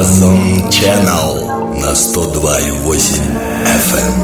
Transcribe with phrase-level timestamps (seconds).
[0.00, 1.44] Diapason Channel
[1.78, 3.20] на 102,8
[3.66, 4.14] FM.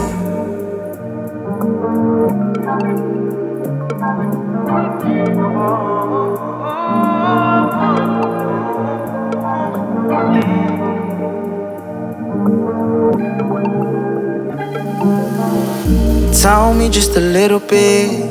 [16.40, 18.24] Tell me just a little bit.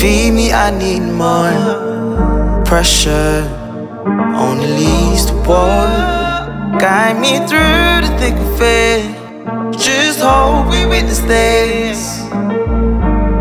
[0.00, 2.62] Feed me, I need more.
[2.64, 3.44] Pressure
[4.34, 6.13] only leads to war.
[6.78, 9.24] Guide me through the thick of it.
[9.78, 12.18] Just hold me with the this.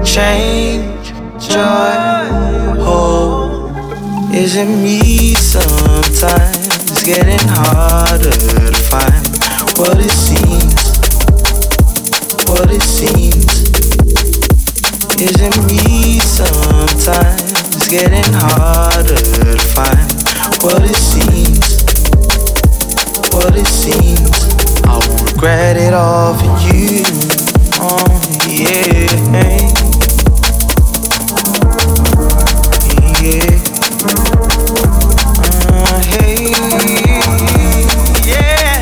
[0.05, 1.07] Change,
[1.39, 3.73] joy, hope.
[4.33, 7.03] Is it me sometimes?
[7.03, 9.27] Getting harder to find
[9.77, 10.93] what it seems.
[12.47, 13.63] What it seems.
[15.19, 17.87] Is it me sometimes?
[17.89, 20.11] Getting harder to find
[20.61, 21.82] what it seems.
[23.43, 24.47] What it seems.
[24.85, 27.03] I'll regret it all for you.
[27.75, 28.07] Oh,
[28.47, 29.09] yeah.
[33.19, 33.59] Yeah.
[35.59, 36.01] Uh,
[38.25, 38.79] yeah.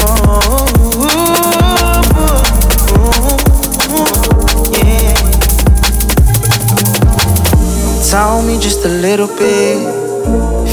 [0.00, 0.64] Oh,
[4.72, 5.14] yeah.
[8.10, 9.95] Tell me just a little bit.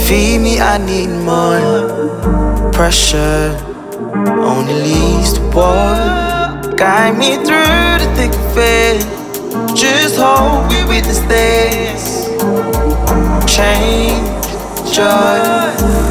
[0.07, 2.71] Feed me, I need more.
[2.73, 3.55] Pressure
[4.43, 5.95] only leads to war.
[6.75, 9.23] Guide me through the thick of it.
[9.75, 12.27] Just hold me with the this.
[13.47, 14.27] Change,
[14.93, 16.02] joy,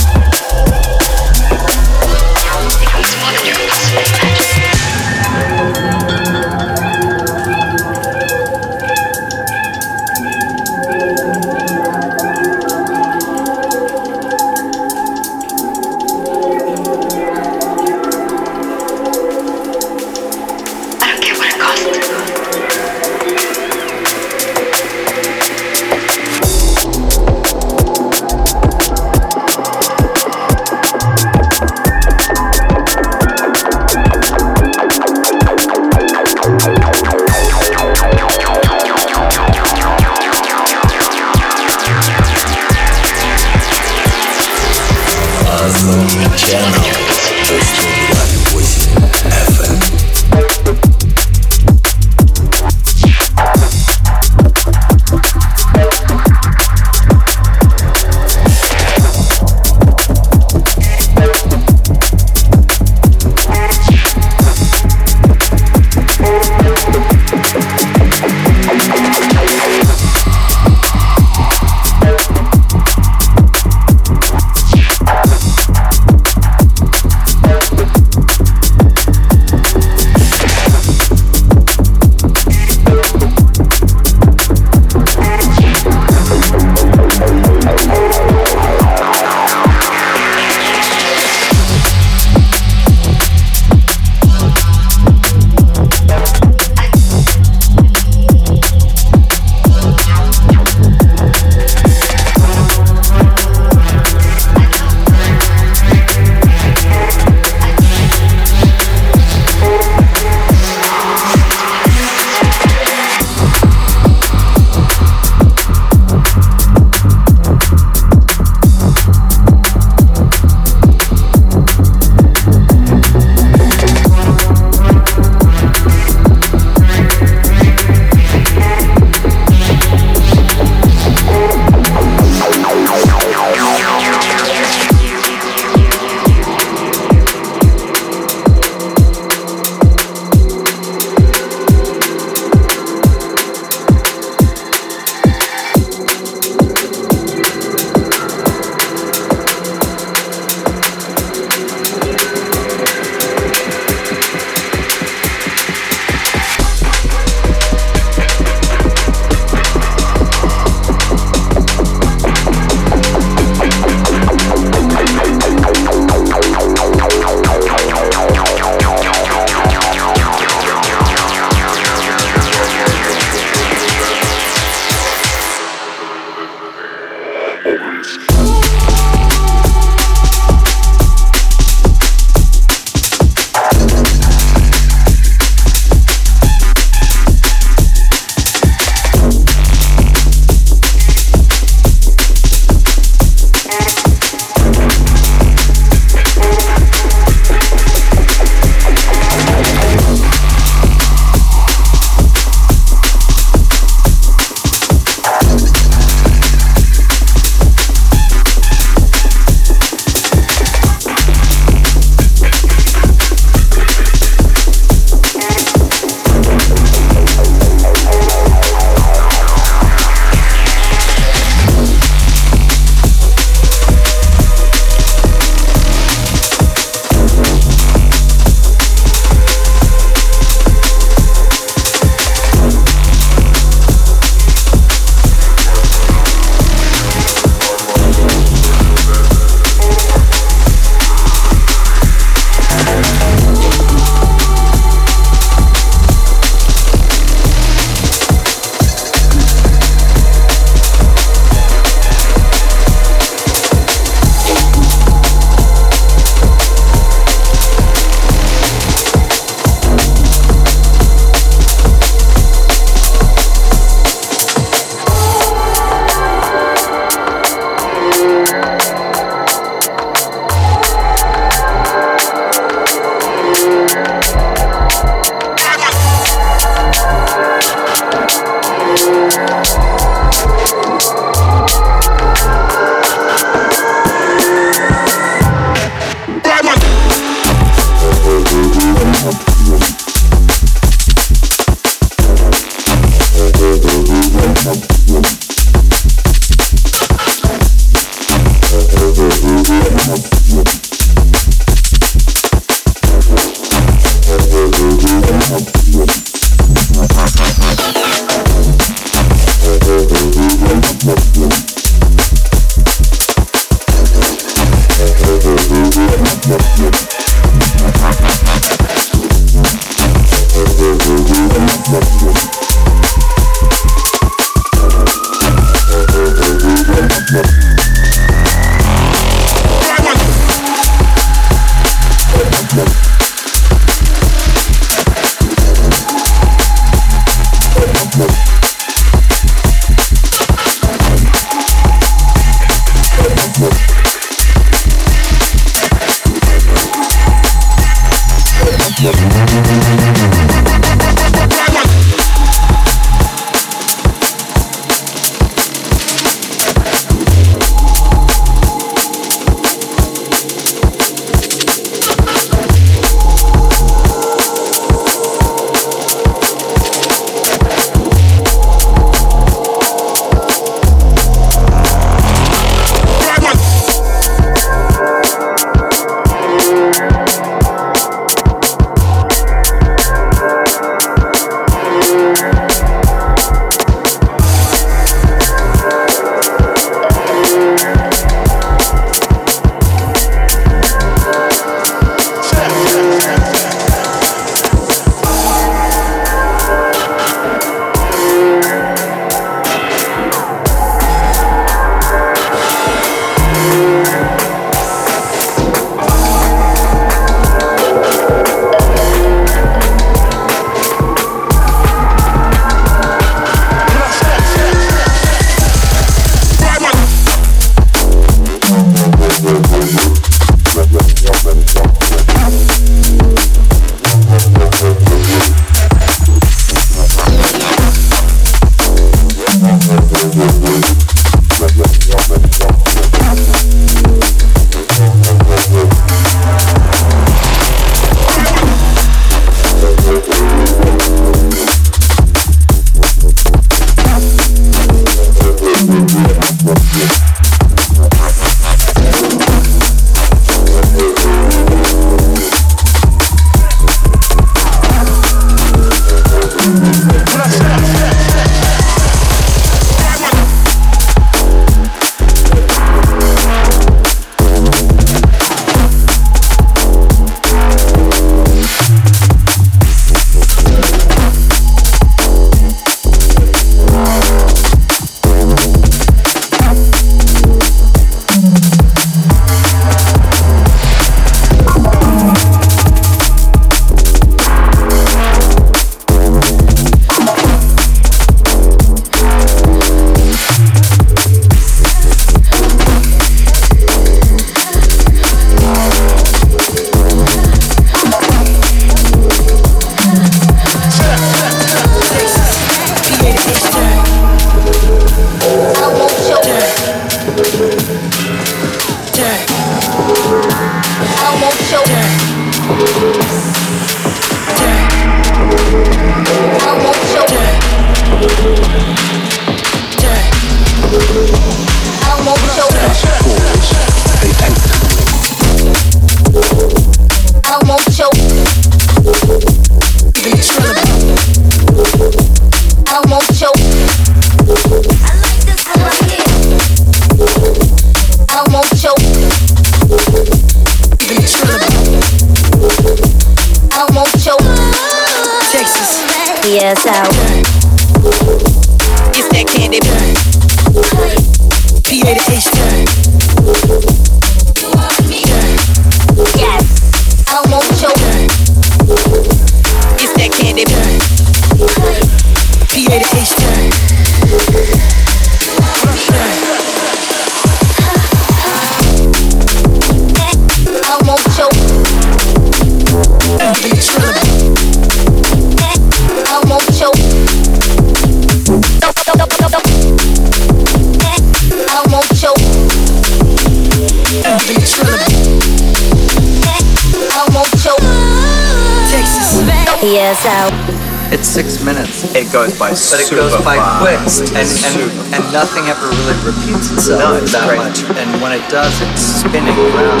[591.12, 592.14] It's six minutes.
[592.16, 594.24] It goes by But it super goes by fast.
[594.24, 597.60] quick, and, and, and nothing ever really repeats itself No, it's that great.
[597.60, 597.84] much.
[598.00, 600.00] And when it does, it's spinning around.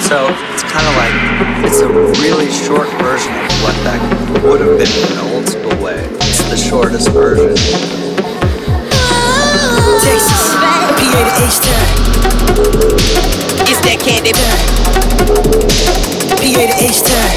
[0.00, 1.12] So it's kind of like
[1.68, 1.88] it's a
[2.24, 4.00] really short version of what that
[4.42, 6.00] would have been in an old school way.
[6.24, 7.52] It's the shortest version.
[10.00, 10.56] Texas,
[10.96, 11.86] PA to H-Town.
[13.68, 14.32] It's that candy
[16.40, 17.36] PA to H-Town.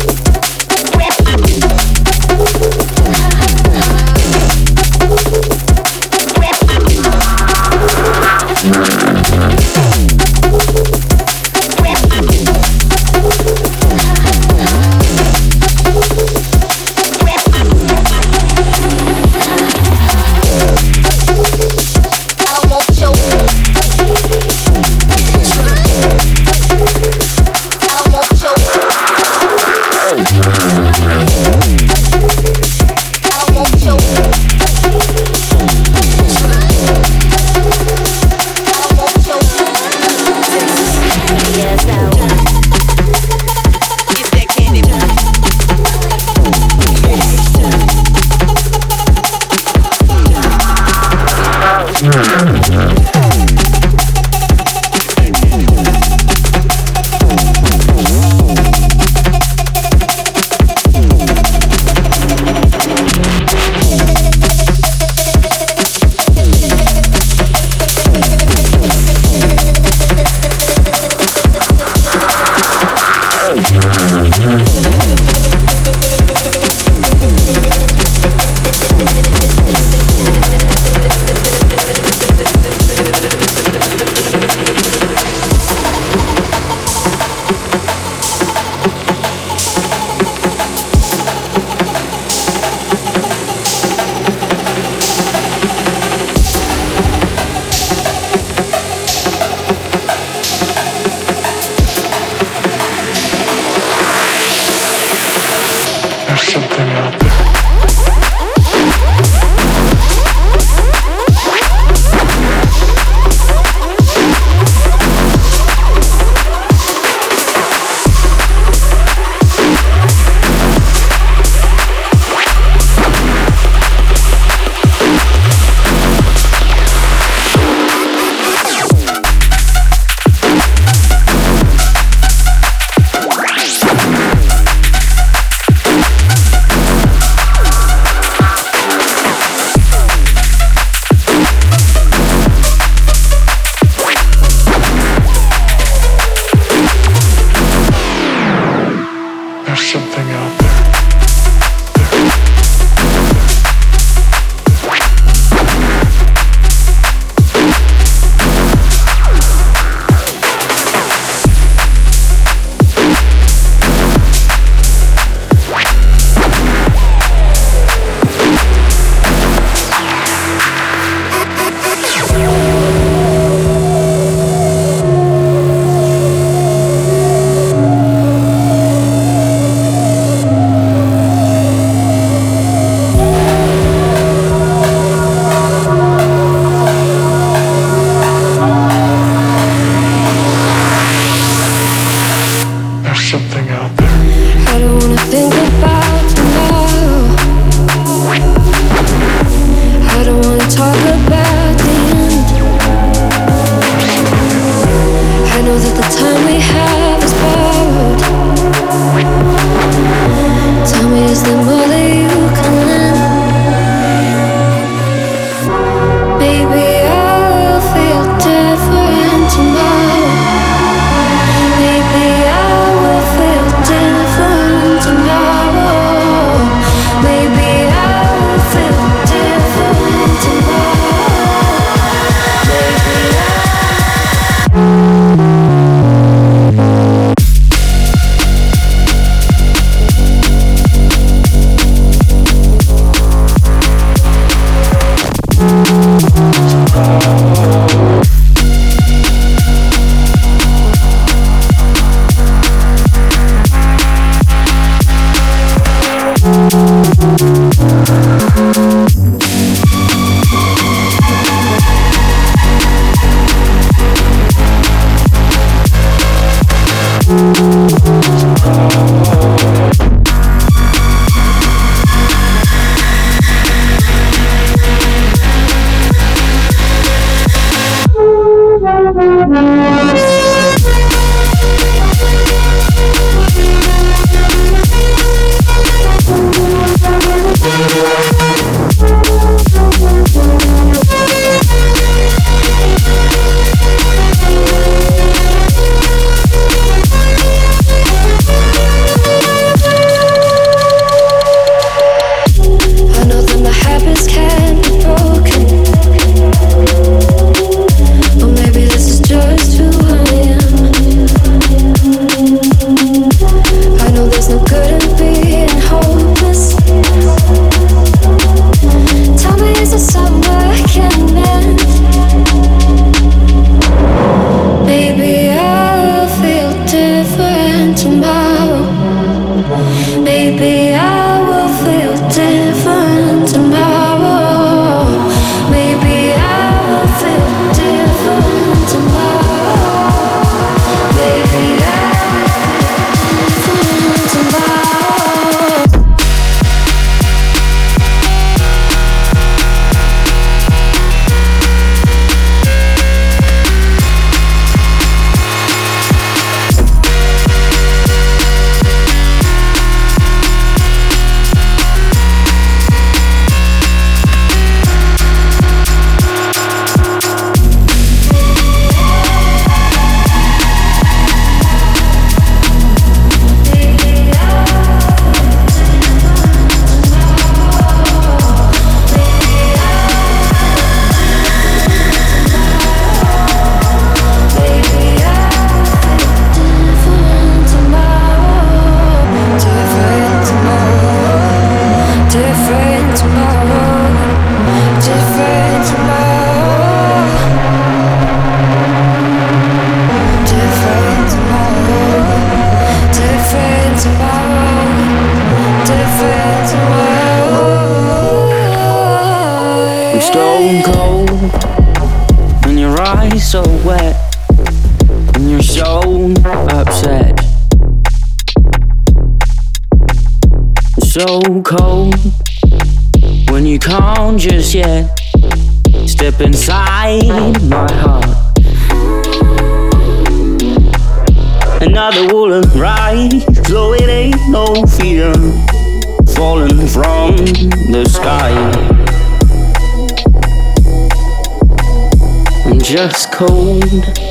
[443.41, 444.30] cold.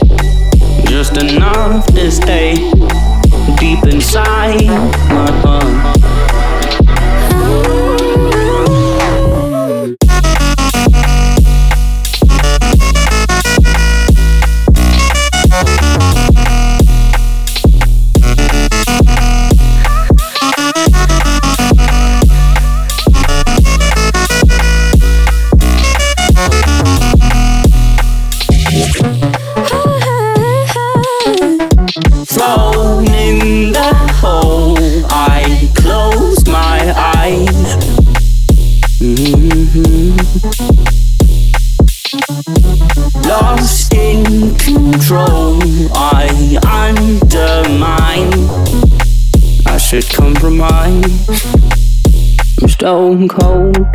[52.91, 53.87] stone cold,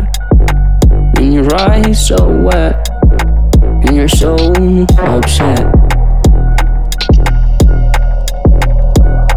[1.18, 2.88] and your eyes so wet,
[3.84, 4.34] and you're so
[4.96, 5.66] upset.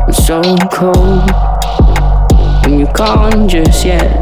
[0.07, 0.41] It's so
[0.72, 1.30] cold,
[2.64, 4.18] and you can't just yet.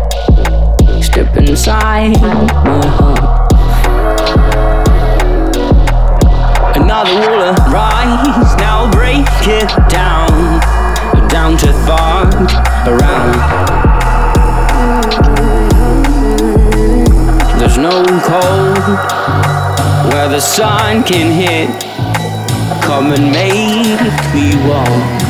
[20.38, 21.68] the sun can hit.
[22.84, 25.27] Come and make me warm.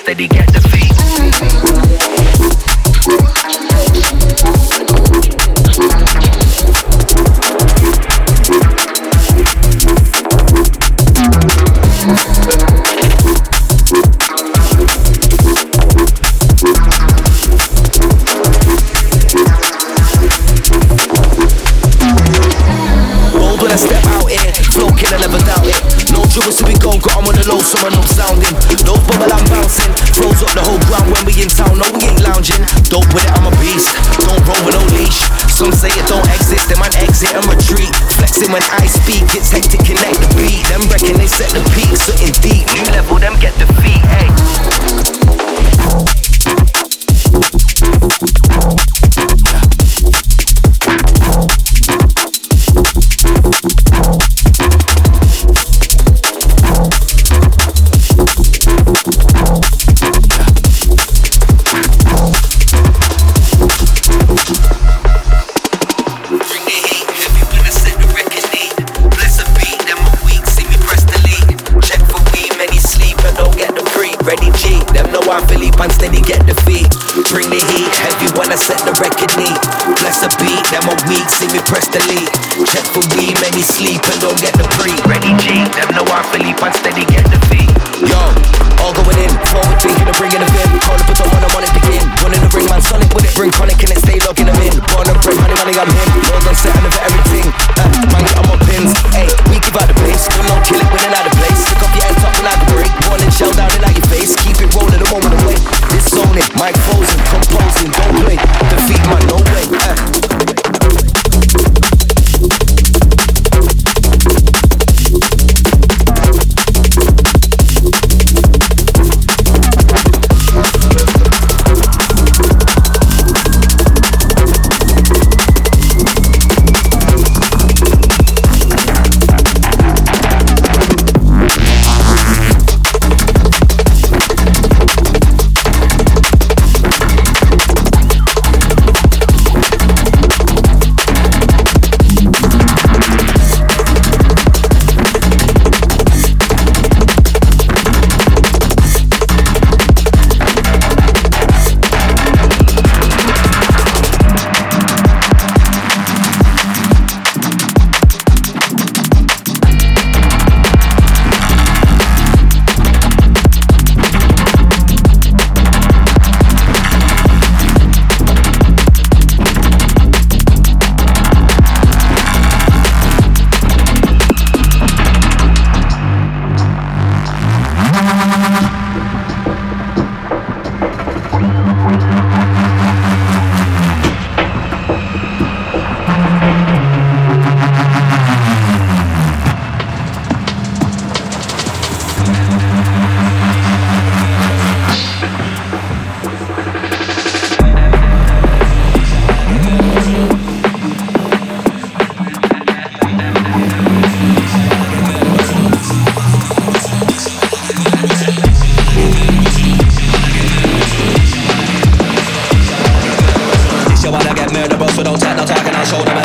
[0.00, 0.39] steady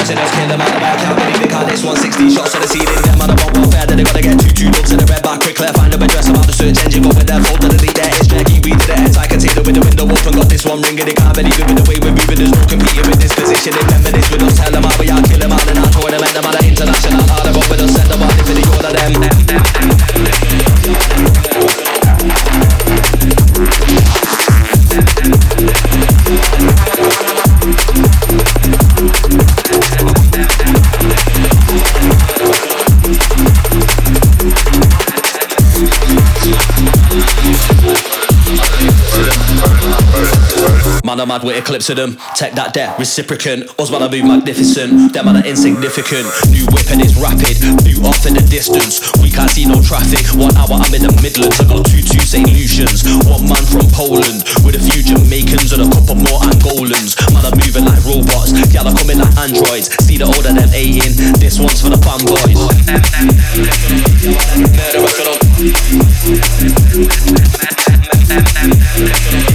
[0.06, 1.02] I'll show kill them out the back.
[1.02, 3.02] Can't believe cause this 160 shots to the ceiling.
[3.10, 5.26] Them on the one welfare, then they gotta get two two dubs in the red
[5.26, 5.58] bar quick.
[5.58, 8.14] Clear, find them address about the search engine, go with their phone to delete their
[8.14, 8.46] history.
[8.46, 10.38] Keep reading the heads, I can see them with the window open.
[10.38, 12.38] Got this one ringing, they can't believe it with the way we're moving.
[12.38, 13.74] There's no competing with this position.
[13.74, 16.34] Remember this with us, tell them how we are, kill them out and our tournament.
[16.38, 19.95] Them on the international, hard up with us, send them out the order them.
[41.16, 42.20] Man, I'm mad with eclipse of them.
[42.36, 43.72] Take that there, reciprocant.
[43.80, 45.16] Us man, I move magnificent.
[45.16, 46.28] Them man are insignificant.
[46.52, 47.56] New weapon is rapid.
[47.88, 49.00] Boot off in the distance.
[49.24, 50.28] We can't see no traffic.
[50.36, 51.56] One hour, I'm in the Midlands.
[51.56, 52.44] I got two two St.
[52.52, 53.08] Lucians.
[53.32, 54.44] One man from Poland.
[54.68, 57.16] With a few Jamaicans and a couple more Angolans.
[57.32, 58.52] Man, I'm moving like robots.
[58.76, 59.88] Y'all are coming like androids.
[60.04, 61.40] See the older than 18.
[61.40, 62.60] This one's for the fanboys.
[69.40, 69.55] Murder